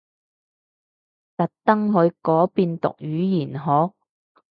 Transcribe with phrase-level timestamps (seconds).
[1.37, 1.93] 特登去
[2.23, 3.93] 嗰邊讀語言學？